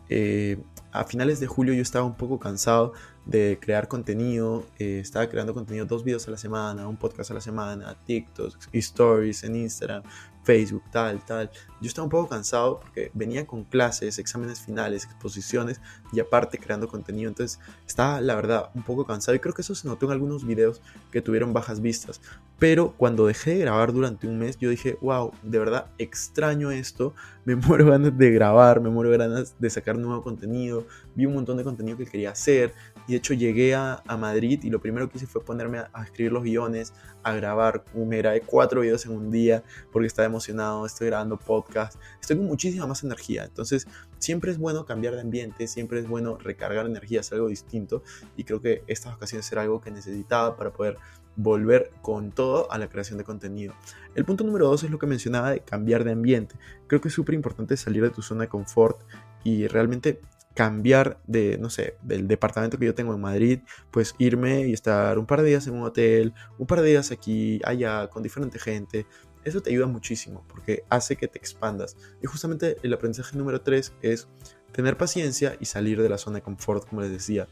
Eh, 0.10 0.62
a 0.92 1.04
finales 1.04 1.40
de 1.40 1.48
julio 1.48 1.74
yo 1.74 1.82
estaba 1.82 2.06
un 2.06 2.16
poco 2.16 2.40
cansado 2.40 2.94
de 3.26 3.58
crear 3.60 3.88
contenido. 3.88 4.66
estaba 4.78 5.28
creando 5.28 5.54
contenido 5.54 5.86
dos 5.86 6.04
videos 6.04 6.28
a 6.28 6.32
la 6.32 6.38
semana, 6.38 6.88
un 6.88 6.98
podcast 6.98 7.32
a 7.32 7.34
la 7.34 7.42
semana, 7.42 7.98
TikToks, 8.06 8.70
stories 8.72 9.44
en 9.44 9.56
Instagram, 9.56 10.04
Facebook, 10.48 10.84
tal, 10.92 11.20
tal. 11.26 11.52
Yo 11.82 11.90
estaba 11.90 12.06
un 12.06 12.10
poco 12.10 12.30
cansado 12.30 12.80
porque 12.80 13.12
venía 13.14 13.46
con 13.46 13.66
clases, 13.66 14.18
exámenes 14.18 14.62
finales, 14.62 15.04
exposiciones 15.04 15.82
y 16.14 16.22
aparte 16.22 16.58
creando 16.58 16.88
contenido. 16.88 17.28
Entonces 17.28 17.60
estaba, 17.86 18.22
la 18.22 18.34
verdad, 18.34 18.70
un 18.74 18.82
poco 18.84 19.06
cansado 19.06 19.36
y 19.36 19.40
creo 19.40 19.54
que 19.54 19.62
eso 19.62 19.76
se 19.76 19.90
notó 19.90 20.06
en 20.06 20.14
algunos 20.14 20.48
videos 20.48 20.82
que 21.12 21.22
tuvieron 21.22 21.52
bajas 21.52 21.82
vistas. 21.82 22.22
Pero 22.60 22.94
cuando 22.98 23.28
dejé 23.28 23.56
de 23.56 23.60
grabar 23.60 23.92
durante 23.92 24.26
un 24.26 24.40
mes, 24.40 24.58
yo 24.58 24.70
dije, 24.70 24.98
wow, 25.02 25.32
de 25.44 25.60
verdad 25.60 25.88
extraño 25.98 26.72
esto. 26.72 27.14
Me 27.44 27.56
muero 27.58 27.86
ganas 27.88 28.18
de 28.18 28.32
grabar, 28.32 28.80
me 28.80 28.90
muero 28.90 29.12
ganas 29.12 29.56
de 29.60 29.70
sacar 29.70 29.98
nuevo 29.98 30.24
contenido. 30.24 30.88
Vi 31.14 31.26
un 31.26 31.34
montón 31.34 31.58
de 31.58 31.66
contenido 31.66 31.98
que 31.98 32.06
quería 32.06 32.32
hacer. 32.32 32.74
Y 33.08 33.12
de 33.14 33.18
hecho 33.20 33.34
llegué 33.34 33.74
a, 33.76 34.02
Madrid 34.18 34.60
y 34.64 34.70
lo 34.70 34.82
primero 34.82 35.10
que 35.10 35.18
hice 35.18 35.28
fue 35.28 35.44
ponerme 35.44 35.78
a, 35.78 36.04
escribir 36.04 36.32
los 36.32 36.44
guiones, 36.44 36.94
a 37.24 37.34
grabar. 37.34 37.86
Me 37.94 38.18
grabé 38.18 38.42
cuatro 38.42 38.82
videos 38.82 39.06
en 39.06 39.14
un 39.14 39.32
día 39.32 39.64
porque 39.92 40.08
estaba 40.08 40.28
emocionado, 40.38 40.86
estoy 40.86 41.08
grabando 41.08 41.38
podcast, 41.38 42.00
estoy 42.22 42.38
con 42.38 42.46
muchísima 42.46 42.86
más 42.86 43.04
energía. 43.04 43.46
Entonces 43.46 43.88
siempre 44.20 44.52
es 44.52 44.60
bueno 44.60 44.86
cambiar 44.86 45.16
de 45.16 45.22
ambiente, 45.22 45.68
siempre 45.68 46.00
es 46.00 46.08
bueno 46.08 46.38
recargar 46.38 46.86
energía, 46.86 47.22
hacer 47.22 47.38
algo 47.38 47.50
distinto. 47.50 48.04
Y 48.36 48.44
creo 48.44 48.62
que 48.62 48.84
estas 48.88 49.16
ocasiones 49.16 49.52
era 49.52 49.64
algo 49.64 49.82
que 49.82 49.90
necesitaba 49.90 50.56
para 50.56 50.72
poder 50.72 50.98
volver 51.36 51.92
con 52.02 52.32
todo 52.32 52.72
a 52.72 52.78
la 52.78 52.88
creación 52.88 53.18
de 53.18 53.24
contenido. 53.24 53.74
El 54.16 54.26
punto 54.26 54.44
número 54.44 54.68
dos 54.68 54.84
es 54.84 54.92
lo 54.92 55.00
que 55.00 55.08
mencionaba 55.08 55.52
de 55.52 55.62
cambiar 55.62 56.04
de 56.04 56.12
ambiente. 56.12 56.56
Creo 56.88 57.02
que 57.02 57.08
es 57.08 57.14
súper 57.14 57.36
importante 57.36 57.78
salir 57.78 58.04
de 58.04 58.10
tu 58.12 58.22
zona 58.22 58.44
de 58.44 58.50
confort 58.50 59.02
y 59.44 59.68
realmente 59.68 60.22
cambiar 60.58 61.20
de, 61.28 61.60
no 61.60 61.70
sé, 61.70 61.98
del 62.02 62.28
departamento 62.28 62.80
que 62.80 62.88
yo 62.88 62.96
tengo 62.96 63.14
en 63.14 63.22
Madrid, 63.22 63.60
pues 63.92 64.16
irme 64.18 64.68
y 64.68 64.74
estar 64.74 65.20
un 65.20 65.28
par 65.28 65.44
de 65.44 65.50
días 65.50 65.68
en 65.68 65.76
un 65.76 65.84
hotel, 65.84 66.34
un 66.58 66.66
par 66.66 66.82
de 66.82 66.90
días 66.90 67.12
aquí, 67.12 67.62
allá, 67.64 68.08
con 68.08 68.24
diferente 68.24 68.58
gente. 68.58 69.06
Eso 69.48 69.62
te 69.62 69.70
ayuda 69.70 69.88
muchísimo 69.88 70.44
porque 70.50 70.84
hace 70.90 71.16
que 71.16 71.28
te 71.28 71.38
expandas. 71.38 71.96
Y 72.22 72.28
justamente 72.28 72.78
el 72.84 72.94
aprendizaje 72.94 73.38
número 73.38 73.62
3 73.62 73.94
es 74.02 74.28
tener 74.74 74.98
paciencia 74.98 75.56
y 75.60 75.66
salir 75.66 76.02
de 76.02 76.10
la 76.10 76.18
zona 76.18 76.38
de 76.38 76.42
confort, 76.42 76.88
como 76.88 77.02
les 77.02 77.12
decía. 77.12 77.48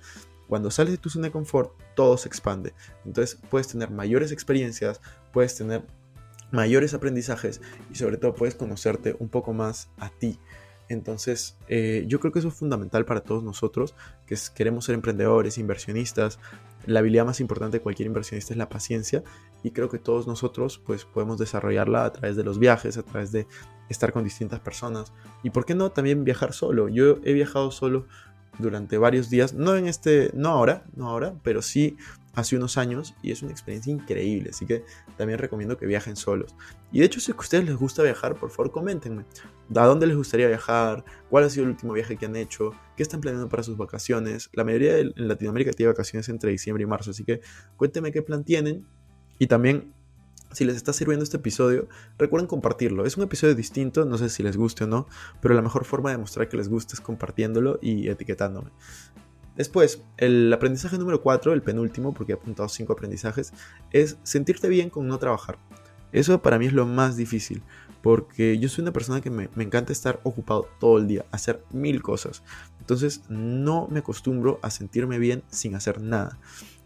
Cuando 0.48 0.70
sales 0.72 0.92
de 0.92 0.98
tu 0.98 1.10
zona 1.10 1.28
de 1.28 1.32
confort, 1.32 1.72
todo 1.96 2.18
se 2.18 2.28
expande. 2.28 2.74
Entonces 3.06 3.40
puedes 3.50 3.70
tener 3.70 3.92
mayores 3.92 4.32
experiencias, 4.34 5.00
puedes 5.32 5.56
tener 5.56 5.84
mayores 6.52 6.94
aprendizajes 6.94 7.62
y 7.90 7.96
sobre 7.96 8.18
todo 8.18 8.36
puedes 8.36 8.56
conocerte 8.56 9.16
un 9.20 9.30
poco 9.30 9.54
más 9.54 9.90
a 9.98 10.10
ti. 10.10 10.38
Entonces, 10.88 11.58
eh, 11.68 12.06
yo 12.08 12.20
creo 12.20 12.32
que 12.32 12.40
eso 12.40 12.50
es 12.50 12.54
fundamental 12.54 13.06
para 13.06 13.22
todos 13.22 13.44
nosotros, 13.44 13.96
que 14.28 14.36
queremos 14.54 14.86
ser 14.86 14.96
emprendedores, 14.96 15.58
inversionistas. 15.58 16.40
La 16.86 17.00
habilidad 17.00 17.26
más 17.26 17.40
importante 17.40 17.78
de 17.78 17.84
cualquier 17.84 18.08
inversionista 18.08 18.54
es 18.54 18.58
la 18.58 18.70
paciencia 18.70 19.24
y 19.64 19.72
creo 19.72 19.90
que 19.90 20.00
todos 20.00 20.28
nosotros 20.28 20.82
pues 20.86 21.06
podemos 21.06 21.38
desarrollarla 21.38 22.06
a 22.06 22.12
través 22.12 22.36
de 22.36 22.44
los 22.44 22.60
viajes, 22.60 22.98
a 22.98 23.04
través 23.04 23.32
de 23.32 23.48
estar 23.90 24.14
con 24.14 24.24
distintas 24.24 24.60
personas 24.60 25.14
y 25.44 25.50
por 25.50 25.66
qué 25.66 25.76
no 25.76 25.92
también 25.92 26.24
viajar 26.24 26.54
solo. 26.54 26.88
Yo 26.90 27.18
he 27.24 27.34
viajado 27.34 27.72
solo 27.72 28.08
durante 28.60 28.98
varios 28.98 29.30
días, 29.30 29.54
no 29.54 29.76
en 29.76 29.88
este, 29.88 30.32
no 30.34 30.50
ahora, 30.50 30.86
no 30.96 31.10
ahora, 31.10 31.36
pero 31.44 31.62
sí 31.62 31.98
hace 32.36 32.58
unos 32.58 32.78
años 32.78 33.16
y 33.22 33.32
es 33.32 33.42
una 33.42 33.52
experiencia 33.52 33.92
increíble, 33.92 34.50
así 34.52 34.66
que 34.66 34.84
también 35.18 35.40
recomiendo 35.40 35.78
que 35.78 35.86
viajen 35.86 36.16
solos. 36.16 36.56
Y 36.92 37.00
de 37.00 37.06
hecho, 37.06 37.20
si 37.20 37.32
a 37.32 37.36
ustedes 37.36 37.66
les 37.66 37.76
gusta 37.76 38.04
viajar, 38.04 38.36
por 38.36 38.52
favor 38.52 38.72
coméntenme. 38.72 39.26
¿A 39.76 39.86
dónde 39.86 40.06
les 40.06 40.18
gustaría 40.18 40.48
viajar? 40.48 41.04
¿Cuál 41.30 41.46
ha 41.46 41.50
sido 41.50 41.64
el 41.64 41.72
último 41.72 41.94
viaje 41.94 42.18
que 42.18 42.26
han 42.26 42.36
hecho? 42.36 42.72
¿Qué 42.96 43.04
están 43.04 43.22
planeando 43.22 43.50
para 43.50 43.64
sus 43.64 43.78
vacaciones? 43.78 44.50
La 44.54 44.64
mayoría 44.64 44.98
en 45.00 45.14
Latinoamérica 45.16 45.72
tiene 45.72 45.92
vacaciones 45.92 46.30
entre 46.30 46.52
diciembre 46.52 46.84
y 46.84 46.88
marzo, 46.88 47.12
así 47.12 47.24
que 47.24 47.42
cuéntenme 47.78 48.12
qué 48.12 48.22
plan 48.22 48.44
tienen. 48.44 48.86
Y 49.40 49.48
también, 49.48 49.94
si 50.56 50.64
les 50.64 50.78
está 50.78 50.94
sirviendo 50.94 51.24
este 51.24 51.36
episodio, 51.36 51.90
recuerden 52.18 52.48
compartirlo. 52.48 53.06
Es 53.06 53.18
un 53.18 53.24
episodio 53.24 53.56
distinto, 53.56 54.06
no 54.06 54.18
sé 54.18 54.30
si 54.30 54.42
les 54.42 54.56
guste 54.56 54.86
o 54.86 54.88
no, 54.88 55.06
pero 55.42 55.54
la 55.54 55.62
mejor 55.62 55.84
forma 55.84 56.12
de 56.12 56.18
mostrar 56.18 56.48
que 56.48 56.56
les 56.56 56.70
gusta 56.70 56.94
es 56.94 57.02
compartiéndolo 57.02 57.78
y 57.82 58.08
etiquetándome. 58.08 58.72
Después, 59.58 60.02
el 60.16 60.52
aprendizaje 60.54 60.98
número 60.98 61.22
4, 61.22 61.52
el 61.52 61.62
penúltimo, 61.62 62.14
porque 62.14 62.32
he 62.32 62.36
apuntado 62.36 62.70
5 62.70 62.94
aprendizajes, 62.94 63.52
es 63.92 64.18
sentirte 64.24 64.70
bien 64.70 64.90
con 64.90 65.08
no 65.08 65.18
trabajar. 65.18 65.58
Eso 66.14 66.42
para 66.42 66.58
mí 66.58 66.68
es 66.68 66.74
lo 66.74 66.86
más 66.86 67.18
difícil, 67.18 67.62
porque 68.02 68.58
yo 68.58 68.70
soy 68.70 68.84
una 68.84 68.94
persona 68.94 69.20
que 69.20 69.30
me, 69.30 69.50
encanta 69.58 69.92
estar 69.92 70.22
ocupado 70.24 70.70
todo 70.80 71.00
el 71.00 71.08
día, 71.08 71.26
hacer 71.32 71.62
mil 71.72 72.02
cosas. 72.02 72.44
Entonces 72.80 73.24
no 73.28 73.90
me 73.90 74.00
acostumbro 74.00 74.60
a 74.62 74.70
sentirme 74.70 75.20
bien 75.20 75.44
sin 75.50 75.76
hacer 75.76 76.00
nada. 76.00 76.40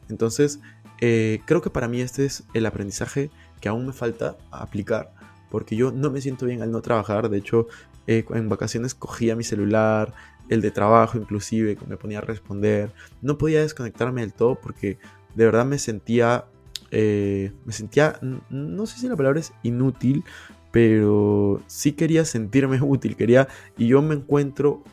Entonces 0.09 0.59
eh, 1.01 1.41
creo 1.45 1.61
que 1.61 1.69
para 1.69 1.87
mí 1.87 2.01
este 2.01 2.25
es 2.25 2.43
el 2.53 2.65
aprendizaje 2.65 3.31
que 3.59 3.69
aún 3.69 3.87
me 3.87 3.93
falta 3.93 4.37
aplicar, 4.51 5.13
porque 5.49 5.75
yo 5.75 5.91
no 5.91 6.11
me 6.11 6.21
siento 6.21 6.45
bien 6.45 6.61
al 6.61 6.71
no 6.71 6.81
trabajar. 6.81 7.29
De 7.29 7.37
hecho, 7.37 7.67
eh, 8.07 8.25
en 8.29 8.49
vacaciones 8.49 8.95
cogía 8.95 9.35
mi 9.35 9.43
celular, 9.43 10.13
el 10.49 10.61
de 10.61 10.71
trabajo 10.71 11.17
inclusive, 11.17 11.77
me 11.87 11.97
ponía 11.97 12.19
a 12.19 12.21
responder. 12.21 12.91
No 13.21 13.37
podía 13.37 13.61
desconectarme 13.61 14.21
del 14.21 14.33
todo 14.33 14.55
porque 14.55 14.97
de 15.35 15.45
verdad 15.45 15.65
me 15.65 15.77
sentía, 15.77 16.45
eh, 16.91 17.51
me 17.65 17.73
sentía, 17.73 18.19
no 18.49 18.85
sé 18.85 18.99
si 18.99 19.07
la 19.07 19.15
palabra 19.15 19.39
es 19.39 19.53
inútil, 19.63 20.23
pero 20.71 21.61
sí 21.67 21.93
quería 21.93 22.25
sentirme 22.25 22.79
útil, 22.81 23.15
quería, 23.15 23.47
y 23.77 23.87
yo 23.87 24.01
me 24.01 24.15
encuentro 24.15 24.83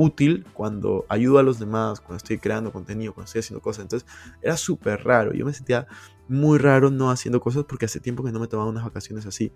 útil 0.00 0.46
cuando 0.54 1.04
ayudo 1.08 1.38
a 1.38 1.42
los 1.42 1.58
demás, 1.58 2.00
cuando 2.00 2.16
estoy 2.16 2.38
creando 2.38 2.72
contenido, 2.72 3.12
cuando 3.12 3.26
estoy 3.26 3.40
haciendo 3.40 3.60
cosas. 3.60 3.82
Entonces 3.82 4.08
era 4.40 4.56
súper 4.56 5.04
raro. 5.04 5.32
Yo 5.34 5.44
me 5.44 5.52
sentía 5.52 5.86
muy 6.26 6.58
raro 6.58 6.90
no 6.90 7.10
haciendo 7.10 7.40
cosas 7.40 7.64
porque 7.68 7.84
hace 7.84 8.00
tiempo 8.00 8.24
que 8.24 8.32
no 8.32 8.40
me 8.40 8.46
tomaba 8.46 8.70
unas 8.70 8.84
vacaciones 8.84 9.26
así. 9.26 9.52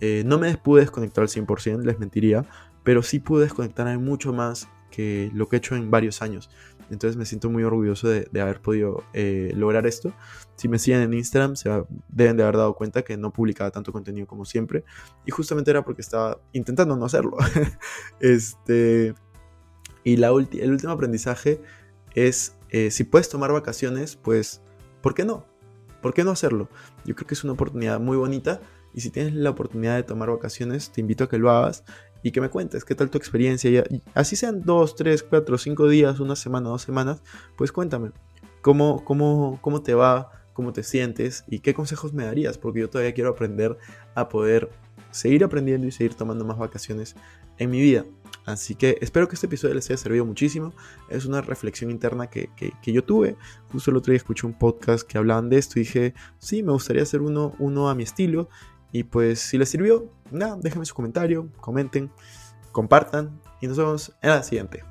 Eh, 0.00 0.22
no 0.24 0.38
me 0.38 0.56
pude 0.56 0.82
desconectar 0.82 1.22
al 1.22 1.28
100%, 1.28 1.82
les 1.82 1.98
mentiría, 1.98 2.44
pero 2.84 3.02
sí 3.02 3.18
pude 3.18 3.44
desconectarme 3.44 3.98
mucho 3.98 4.32
más 4.32 4.68
que 4.90 5.30
lo 5.34 5.48
que 5.48 5.56
he 5.56 5.58
hecho 5.58 5.74
en 5.74 5.90
varios 5.90 6.22
años. 6.22 6.48
Entonces 6.90 7.16
me 7.16 7.26
siento 7.26 7.50
muy 7.50 7.62
orgulloso 7.64 8.08
de, 8.08 8.40
haber 8.40 8.60
podido 8.60 9.04
eh, 9.12 9.52
lograr 9.54 9.86
esto. 9.86 10.12
Si 10.56 10.68
me 10.68 10.78
siguen 10.78 11.02
en 11.02 11.14
Instagram, 11.14 11.56
se 11.56 11.70
deben 12.08 12.36
de 12.36 12.42
haber 12.42 12.56
dado 12.56 12.74
cuenta 12.74 13.02
que 13.02 13.16
no 13.16 13.32
publicaba 13.32 13.70
tanto 13.70 13.92
contenido 13.92 14.26
como 14.26 14.44
siempre. 14.44 14.84
Y 15.26 15.30
justamente 15.30 15.70
era 15.70 15.84
porque 15.84 16.00
estaba 16.00 16.40
intentando 16.52 16.96
no 16.96 17.04
hacerlo. 17.04 17.36
este, 18.20 19.14
y 20.08 20.16
la 20.16 20.28
el 20.28 20.70
último 20.70 20.90
aprendizaje 20.90 21.60
es, 22.14 22.54
eh, 22.70 22.90
si 22.90 23.04
puedes 23.04 23.28
tomar 23.28 23.52
vacaciones, 23.52 24.16
pues, 24.16 24.62
¿por 25.02 25.12
qué 25.12 25.26
no? 25.26 25.44
¿Por 26.00 26.14
qué 26.14 26.24
no 26.24 26.30
hacerlo? 26.30 26.70
Yo 27.04 27.14
creo 27.14 27.26
que 27.26 27.34
es 27.34 27.44
una 27.44 27.52
oportunidad 27.52 28.00
muy 28.00 28.16
bonita. 28.16 28.62
Y 28.94 29.02
si 29.02 29.10
tienes 29.10 29.34
la 29.34 29.50
oportunidad 29.50 29.96
de 29.96 30.04
tomar 30.04 30.30
vacaciones, 30.30 30.90
te 30.92 31.02
invito 31.02 31.24
a 31.24 31.28
que 31.28 31.36
lo 31.36 31.50
hagas 31.50 31.84
y 32.22 32.30
que 32.30 32.40
me 32.40 32.48
cuentes 32.48 32.86
qué 32.86 32.94
tal 32.94 33.10
tu 33.10 33.18
experiencia. 33.18 33.70
Y 33.70 34.02
así 34.14 34.34
sean 34.34 34.62
dos, 34.62 34.96
tres, 34.96 35.22
cuatro, 35.22 35.58
cinco 35.58 35.88
días, 35.88 36.20
una 36.20 36.36
semana, 36.36 36.70
dos 36.70 36.82
semanas, 36.82 37.20
pues 37.58 37.70
cuéntame 37.70 38.12
cómo, 38.62 39.04
cómo, 39.04 39.58
cómo 39.60 39.82
te 39.82 39.92
va, 39.92 40.30
cómo 40.54 40.72
te 40.72 40.84
sientes 40.84 41.44
y 41.48 41.58
qué 41.58 41.74
consejos 41.74 42.14
me 42.14 42.24
darías, 42.24 42.56
porque 42.56 42.80
yo 42.80 42.88
todavía 42.88 43.12
quiero 43.12 43.28
aprender 43.28 43.76
a 44.14 44.30
poder 44.30 44.70
seguir 45.10 45.44
aprendiendo 45.44 45.86
y 45.86 45.92
seguir 45.92 46.14
tomando 46.14 46.46
más 46.46 46.56
vacaciones 46.56 47.14
en 47.58 47.70
mi 47.70 47.80
vida. 47.80 48.04
Así 48.48 48.74
que 48.74 48.96
espero 49.02 49.28
que 49.28 49.34
este 49.34 49.46
episodio 49.46 49.74
les 49.74 49.90
haya 49.90 49.98
servido 49.98 50.24
muchísimo. 50.24 50.72
Es 51.10 51.26
una 51.26 51.42
reflexión 51.42 51.90
interna 51.90 52.28
que, 52.28 52.48
que, 52.56 52.92
yo 52.92 53.04
tuve. 53.04 53.36
Justo 53.70 53.90
el 53.90 53.98
otro 53.98 54.12
día 54.12 54.16
escuché 54.16 54.46
un 54.46 54.54
podcast 54.54 55.06
que 55.06 55.18
hablaban 55.18 55.50
de 55.50 55.58
esto 55.58 55.78
y 55.78 55.82
dije, 55.82 56.14
sí, 56.38 56.62
me 56.62 56.72
gustaría 56.72 57.02
hacer 57.02 57.20
uno, 57.20 57.54
uno 57.58 57.90
a 57.90 57.94
mi 57.94 58.04
estilo. 58.04 58.48
Y 58.90 59.04
pues 59.04 59.40
si 59.40 59.58
les 59.58 59.68
sirvió, 59.68 60.10
nada, 60.30 60.56
déjenme 60.58 60.86
su 60.86 60.94
comentario, 60.94 61.52
comenten, 61.60 62.10
compartan 62.72 63.38
y 63.60 63.66
nos 63.66 63.76
vemos 63.76 64.16
en 64.22 64.30
la 64.30 64.42
siguiente. 64.42 64.82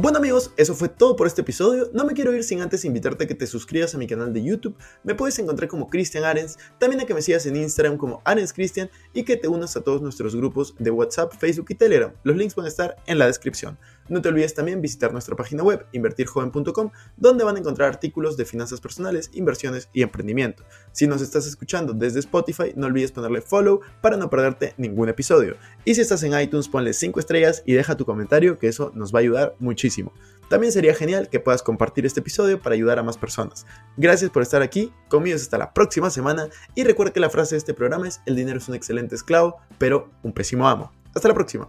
Bueno 0.00 0.18
amigos, 0.18 0.52
eso 0.56 0.76
fue 0.76 0.88
todo 0.88 1.16
por 1.16 1.26
este 1.26 1.40
episodio. 1.40 1.90
No 1.92 2.04
me 2.04 2.12
quiero 2.12 2.32
ir 2.32 2.44
sin 2.44 2.60
antes 2.60 2.84
invitarte 2.84 3.24
a 3.24 3.26
que 3.26 3.34
te 3.34 3.48
suscribas 3.48 3.96
a 3.96 3.98
mi 3.98 4.06
canal 4.06 4.32
de 4.32 4.44
YouTube. 4.44 4.76
Me 5.02 5.16
puedes 5.16 5.36
encontrar 5.40 5.68
como 5.68 5.88
Cristian 5.88 6.22
Arens, 6.22 6.56
también 6.78 7.00
a 7.02 7.04
que 7.04 7.14
me 7.14 7.20
sigas 7.20 7.46
en 7.46 7.56
Instagram 7.56 7.96
como 7.96 8.22
Arens 8.24 8.52
Cristian 8.52 8.88
y 9.12 9.24
que 9.24 9.36
te 9.36 9.48
unas 9.48 9.76
a 9.76 9.80
todos 9.80 10.00
nuestros 10.00 10.36
grupos 10.36 10.76
de 10.78 10.92
WhatsApp, 10.92 11.32
Facebook 11.36 11.66
y 11.70 11.74
Telegram. 11.74 12.12
Los 12.22 12.36
links 12.36 12.54
van 12.54 12.66
a 12.66 12.68
estar 12.68 12.94
en 13.06 13.18
la 13.18 13.26
descripción. 13.26 13.76
No 14.08 14.22
te 14.22 14.28
olvides 14.28 14.54
también 14.54 14.80
visitar 14.80 15.12
nuestra 15.12 15.36
página 15.36 15.62
web 15.62 15.86
invertirjoven.com 15.92 16.90
donde 17.16 17.44
van 17.44 17.56
a 17.56 17.58
encontrar 17.58 17.88
artículos 17.88 18.36
de 18.36 18.44
finanzas 18.44 18.80
personales, 18.80 19.30
inversiones 19.34 19.88
y 19.92 20.02
emprendimiento. 20.02 20.64
Si 20.92 21.06
nos 21.06 21.22
estás 21.22 21.46
escuchando 21.46 21.92
desde 21.92 22.20
Spotify, 22.20 22.72
no 22.76 22.86
olvides 22.86 23.12
ponerle 23.12 23.40
follow 23.40 23.80
para 24.00 24.16
no 24.16 24.30
perderte 24.30 24.74
ningún 24.76 25.08
episodio. 25.08 25.56
Y 25.84 25.94
si 25.94 26.00
estás 26.00 26.22
en 26.22 26.38
iTunes, 26.38 26.68
ponle 26.68 26.92
5 26.92 27.20
estrellas 27.20 27.62
y 27.66 27.74
deja 27.74 27.96
tu 27.96 28.04
comentario 28.04 28.58
que 28.58 28.68
eso 28.68 28.92
nos 28.94 29.14
va 29.14 29.18
a 29.18 29.22
ayudar 29.22 29.56
muchísimo. 29.58 30.12
También 30.48 30.72
sería 30.72 30.94
genial 30.94 31.28
que 31.28 31.40
puedas 31.40 31.62
compartir 31.62 32.06
este 32.06 32.20
episodio 32.20 32.60
para 32.60 32.74
ayudar 32.74 32.98
a 32.98 33.02
más 33.02 33.18
personas. 33.18 33.66
Gracias 33.96 34.30
por 34.30 34.42
estar 34.42 34.62
aquí, 34.62 34.92
conmigo 35.08 35.36
hasta 35.36 35.58
la 35.58 35.74
próxima 35.74 36.10
semana 36.10 36.48
y 36.74 36.84
recuerda 36.84 37.12
que 37.12 37.20
la 37.20 37.30
frase 37.30 37.54
de 37.54 37.58
este 37.58 37.74
programa 37.74 38.08
es 38.08 38.20
el 38.24 38.36
dinero 38.36 38.58
es 38.58 38.68
un 38.68 38.74
excelente 38.74 39.14
esclavo, 39.14 39.58
pero 39.76 40.10
un 40.22 40.32
pésimo 40.32 40.66
amo. 40.66 40.92
Hasta 41.14 41.28
la 41.28 41.34
próxima. 41.34 41.68